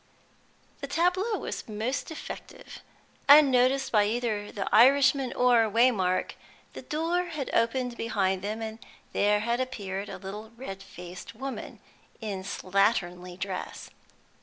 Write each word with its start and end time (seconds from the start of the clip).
The 0.79 0.87
tableau 0.87 1.37
was 1.37 1.69
most 1.69 2.09
effective. 2.09 2.79
Unnoticed 3.29 3.91
by 3.91 4.05
either 4.05 4.51
the 4.51 4.67
Irishman 4.73 5.31
or 5.33 5.69
Waymark, 5.69 6.31
the 6.73 6.81
door 6.81 7.25
had 7.25 7.51
opened 7.53 7.97
behind 7.97 8.41
them, 8.41 8.63
and 8.63 8.79
there 9.13 9.41
had 9.41 9.59
appeared 9.59 10.09
a 10.09 10.17
little 10.17 10.51
red 10.57 10.81
faced 10.81 11.35
woman, 11.35 11.77
in 12.19 12.41
slatternly 12.41 13.37
dress. 13.37 13.91